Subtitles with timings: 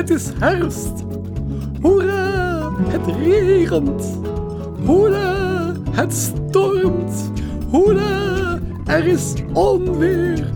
[0.00, 1.04] het is herfst.
[1.82, 4.18] Hoera, het regent.
[4.86, 7.30] Hoera, het stormt.
[7.70, 10.52] Hoera, er is onweer.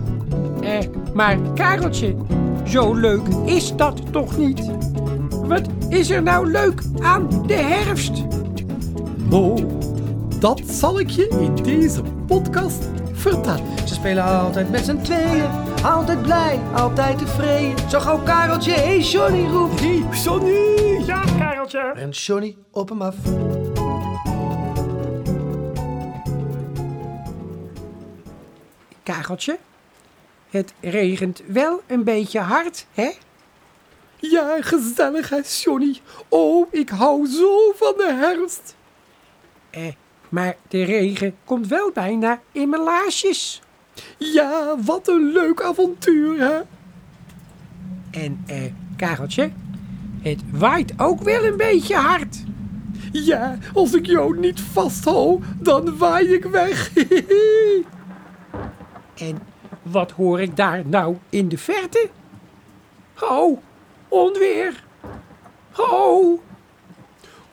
[0.61, 0.79] Eh,
[1.13, 2.15] maar Kareltje,
[2.63, 4.71] zo leuk is dat toch niet?
[5.29, 8.23] Wat is er nou leuk aan de herfst?
[9.29, 9.65] Nou,
[10.39, 13.87] dat zal ik je in deze podcast vertellen.
[13.87, 15.49] Ze spelen altijd met z'n tweeën.
[15.83, 17.89] Altijd blij, altijd tevreden.
[17.89, 19.79] Zo gauw Kareltje, hey Johnny roept.
[19.79, 21.03] Hey, Johnny!
[21.05, 21.79] Ja, Kareltje.
[21.79, 23.15] En Johnny op hem af.
[29.03, 29.57] Kareltje,
[30.49, 33.11] het regent wel een beetje hard, hè?
[34.17, 36.01] Ja, gezellig hè, Johnny.
[36.27, 38.75] Oh, ik hou zo van de herfst.
[39.69, 39.93] Eh,
[40.35, 43.61] maar de regen komt wel bijna in mijn laarsjes.
[44.17, 46.61] Ja, wat een leuk avontuur hè.
[48.11, 48.63] En eh,
[48.95, 49.51] Kareltje,
[50.21, 52.43] het waait ook wel een beetje hard.
[53.11, 56.91] Ja, als ik jou niet vasthoud, dan waai ik weg.
[59.15, 59.39] En
[59.81, 62.09] wat hoor ik daar nou in de verte?
[63.19, 63.59] Oh,
[64.07, 64.83] onweer.
[65.77, 66.39] Oh,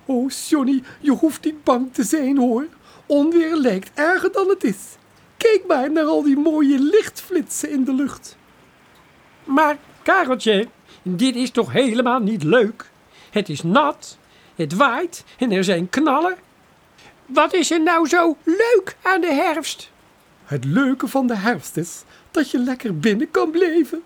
[0.06, 2.66] Oh, Johnny, je hoeft niet bang te zijn hoor.
[3.12, 4.96] Onweer lijkt erger dan het is.
[5.36, 8.36] Kijk maar naar al die mooie lichtflitsen in de lucht.
[9.44, 10.68] maar Kareltje,
[11.02, 12.90] dit is toch helemaal niet leuk?
[13.30, 14.18] Het is nat,
[14.54, 16.36] het waait en er zijn knallen.
[17.26, 19.90] Wat is er nou zo leuk aan de herfst?
[20.44, 24.02] Het leuke van de herfst is dat je lekker binnen kan blijven.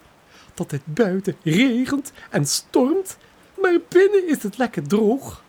[0.55, 3.17] Dat het buiten regent en stormt,
[3.61, 5.43] maar binnen is het lekker droog.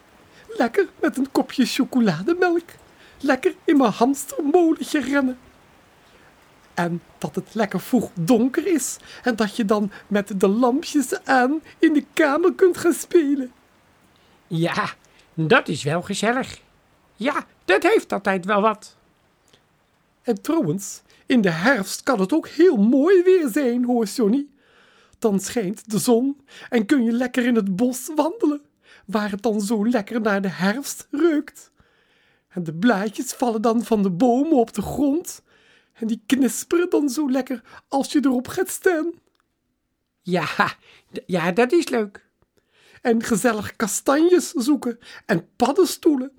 [0.48, 2.70] Lekker met een kopje chocolademelk.
[3.20, 5.38] Lekker in mijn hamstermolentje rennen.
[6.74, 11.62] En dat het lekker vroeg donker is en dat je dan met de lampjes aan
[11.80, 13.52] in de kamer kunt gaan spelen.
[14.48, 14.94] Ja,
[15.34, 16.62] dat is wel gezellig.
[17.16, 18.96] Ja, dat heeft altijd wel wat.
[20.22, 24.46] En trouwens, in de herfst kan het ook heel mooi weer zijn, hoor Johnny.
[25.20, 28.62] Dan schijnt de zon en kun je lekker in het bos wandelen,
[29.06, 31.72] waar het dan zo lekker naar de herfst ruikt.
[32.48, 35.42] En de blaadjes vallen dan van de bomen op de grond
[35.94, 39.12] en die knisperen dan zo lekker als je erop gaat staan.
[40.22, 40.48] Ja,
[41.26, 42.26] ja, dat is leuk.
[43.02, 46.32] En gezellig kastanjes zoeken en paddenstoelen.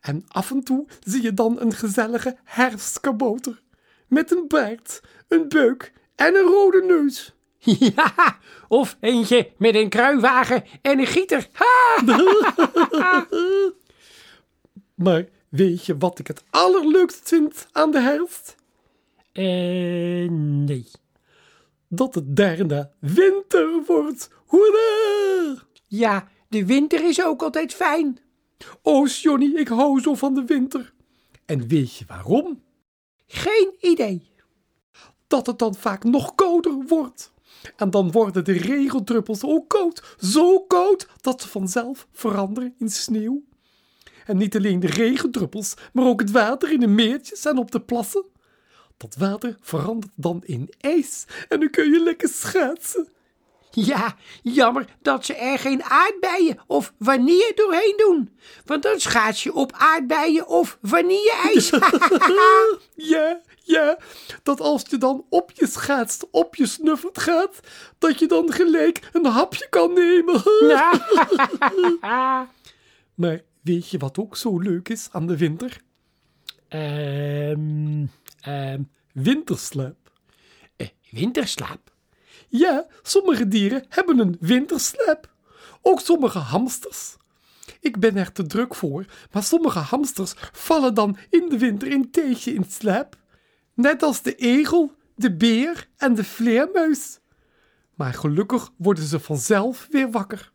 [0.00, 3.62] En af en toe zie je dan een gezellige herfstkabouter.
[4.06, 7.34] Met een baard, een beuk en een rode neus.
[7.96, 8.38] Ja,
[8.68, 11.48] of eentje met een kruiwagen en een gieter.
[11.52, 12.02] Ha!
[14.94, 18.56] Maar weet je wat ik het allerleukst vind aan de herfst?
[19.32, 20.86] Eh, nee.
[21.88, 24.30] Dat het daarna winter wordt.
[24.46, 25.62] Hoera!
[25.86, 28.18] Ja, de winter is ook altijd fijn.
[28.82, 30.92] Oh, Johnny, ik hou zo van de winter.
[31.46, 32.62] En weet je waarom?
[33.26, 34.30] Geen idee.
[35.26, 37.32] Dat het dan vaak nog kouder wordt.
[37.76, 40.16] En dan worden de regendruppels ook koud.
[40.18, 43.42] Zo koud dat ze vanzelf veranderen in sneeuw.
[44.26, 47.80] En niet alleen de regendruppels, maar ook het water in de meertjes en op de
[47.80, 48.24] plassen.
[48.96, 53.08] Dat water verandert dan in ijs en dan kun je lekker schaatsen.
[53.70, 58.38] Ja, jammer dat ze er geen aardbeien of vanille doorheen doen.
[58.64, 61.70] Want dan schaats je op aardbeien of vanille-ijs.
[62.94, 63.98] Ja, ja,
[64.42, 67.60] dat als je dan op je schaatst, op je snuffert gaat,
[67.98, 70.42] dat je dan gelijk een hapje kan nemen.
[73.14, 75.80] Maar weet je wat ook zo leuk is aan de winter?
[76.68, 78.06] Ehm,
[78.40, 78.82] ehm,
[79.12, 80.12] Winterslaap.
[80.76, 81.94] eh, winterslaap.
[82.48, 85.34] Ja, sommige dieren hebben een winterslaap.
[85.82, 87.16] Ook sommige hamsters.
[87.80, 92.10] Ik ben er te druk voor, maar sommige hamsters vallen dan in de winter een
[92.10, 93.16] tijdje in slaap.
[93.74, 97.18] Net als de egel, de beer en de vleermuis.
[97.94, 100.52] Maar gelukkig worden ze vanzelf weer wakker.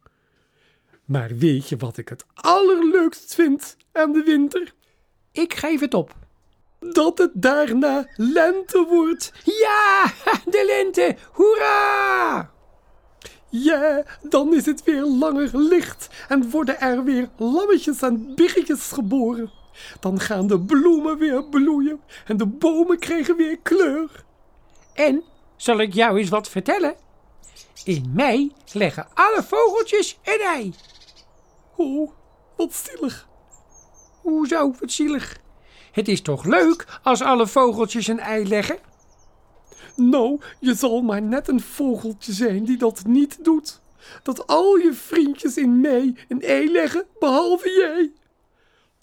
[1.06, 4.74] Maar weet je wat ik het allerleukst vind aan de winter?
[5.32, 6.16] Ik geef het op.
[6.80, 9.32] Dat het daarna lente wordt.
[9.44, 10.14] Ja,
[10.46, 11.16] de lente.
[11.32, 12.52] Hoera!
[13.50, 19.52] Ja, dan is het weer langer licht en worden er weer lammetjes en biggetjes geboren.
[20.00, 24.24] Dan gaan de bloemen weer bloeien en de bomen krijgen weer kleur.
[24.94, 25.24] En,
[25.56, 26.96] zal ik jou eens wat vertellen?
[27.84, 30.74] In mei leggen alle vogeltjes een ei.
[31.76, 32.12] Oh,
[32.56, 33.30] wat zielig.
[34.22, 35.40] Hoezo, wat zielig.
[35.92, 38.78] Het is toch leuk als alle vogeltjes een ei leggen?
[39.96, 43.82] Nou, je zal maar net een vogeltje zijn die dat niet doet.
[44.24, 48.12] dat al je vriendjes in mei een ei leggen, behalve jij.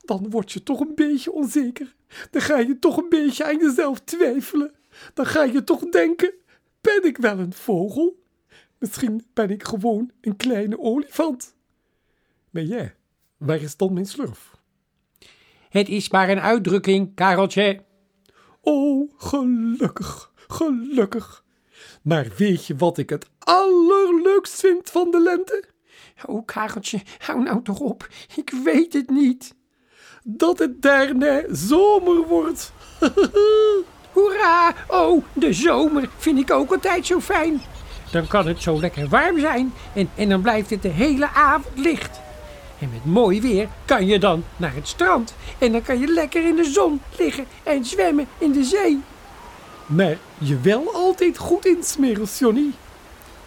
[0.05, 1.95] Dan word je toch een beetje onzeker.
[2.31, 4.75] Dan ga je toch een beetje aan jezelf twijfelen.
[5.15, 6.33] Dan ga je toch denken:
[6.81, 8.23] ben ik wel een vogel?
[8.79, 11.57] Misschien ben ik gewoon een kleine olifant.
[12.51, 12.95] Maar jij,
[13.37, 14.57] waar is dan mijn slurf?
[15.69, 17.85] Het is maar een uitdrukking, Kareltje.
[18.61, 21.45] Oh, gelukkig, gelukkig.
[22.03, 25.65] Maar weet je wat ik het allerleukst vind van de lente?
[26.27, 28.09] Oh, Kareltje, hou nou toch op.
[28.37, 29.55] Ik weet het niet.
[30.25, 32.73] Dat het daarna zomer wordt.
[34.13, 34.75] Hoera!
[34.89, 37.61] Oh, de zomer vind ik ook altijd zo fijn.
[38.13, 41.79] Dan kan het zo lekker warm zijn en, en dan blijft het de hele avond
[41.79, 42.21] licht.
[42.81, 46.47] En met mooi weer kan je dan naar het strand en dan kan je lekker
[46.47, 49.01] in de zon liggen en zwemmen in de zee.
[49.87, 52.71] Maar je wel altijd goed insmeren, Johnny.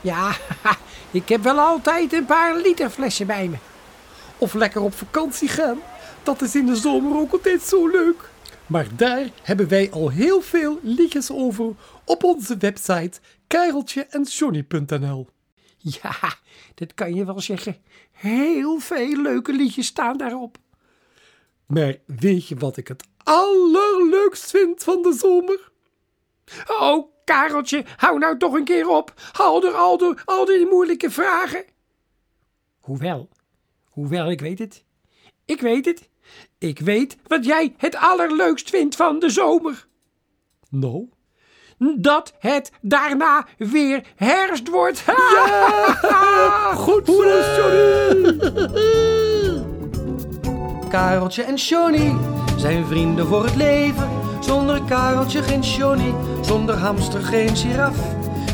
[0.01, 0.31] Ja,
[1.11, 3.57] ik heb wel altijd een paar literflessen bij me.
[4.37, 5.79] Of lekker op vakantie gaan.
[6.23, 8.29] Dat is in de zomer ook altijd zo leuk.
[8.67, 11.73] Maar daar hebben wij al heel veel liedjes over
[12.05, 15.27] op onze website kareltjeendjohnny.nl.
[16.01, 16.33] Ja,
[16.75, 17.77] dat kan je wel zeggen.
[18.11, 20.57] Heel veel leuke liedjes staan daarop.
[21.65, 25.71] Maar weet je wat ik het allerleukst vind van de zomer?
[26.79, 29.13] Oh, Kareltje, hou nou toch een keer op.
[29.31, 31.65] Haal er al, de, al die moeilijke vragen.
[32.79, 33.29] Hoewel,
[33.85, 34.83] hoewel, ik weet het.
[35.45, 36.09] Ik weet het.
[36.57, 39.87] Ik weet wat jij het allerleukst vindt van de zomer.
[40.69, 41.09] Nou,
[41.95, 45.03] Dat het daarna weer herfst wordt.
[46.85, 47.23] goed zo,
[47.57, 48.39] Johnny.
[50.89, 52.15] Kareltje en Johnny
[52.57, 54.09] zijn vrienden voor het leven.
[54.39, 57.95] Zonder Kareltje geen Johnny, zonder hamster geen giraf.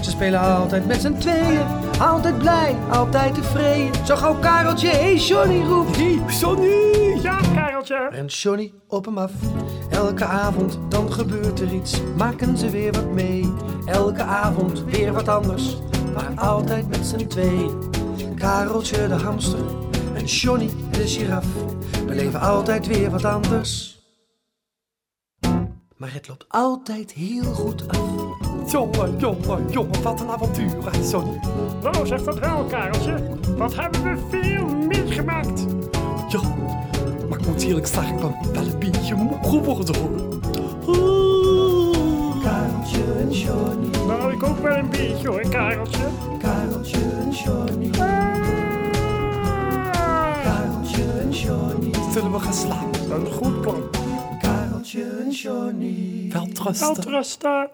[0.01, 1.65] Ze spelen altijd met z'n tweeën,
[1.99, 4.05] altijd blij, altijd tevreden.
[4.05, 5.95] Zo gauw Kareltje, hey Johnny roept.
[5.95, 7.19] Hey, Johnny.
[7.21, 7.95] Ja, Kareltje.
[7.95, 9.31] En Johnny op hem af.
[9.89, 13.53] Elke avond dan gebeurt er iets, maken ze weer wat mee.
[13.85, 15.77] Elke avond weer wat anders,
[16.13, 17.69] maar altijd met z'n twee.
[18.35, 19.65] Kareltje de hamster
[20.13, 21.45] en Johnny de giraf.
[22.05, 24.01] Beleven altijd weer wat anders.
[25.97, 28.46] Maar het loopt altijd heel goed af.
[28.71, 31.39] Jongen, jongen, jongen, wat een avontuur, hè, Johnny.
[31.83, 33.17] Nou, zeg dat wel, Kareltje.
[33.57, 35.65] Wat hebben we veel meegemaakt.
[36.27, 36.41] Ja,
[37.29, 40.09] maar ik moet eerlijk zeggen, ik ben wel een beetje moe geworden, hoor.
[42.43, 46.03] Kareltje en Johnny, Nou, ik ook wel een beetje hoor, Kareltje.
[46.39, 47.89] Kareltje en Johnny,
[50.43, 53.11] Kareltje en Johnny, Zullen we gaan slapen?
[53.11, 53.83] Een goed plan.
[54.41, 56.29] Kareltje en Johnny.
[56.31, 57.03] Wel trusten.
[57.03, 57.69] Rusten.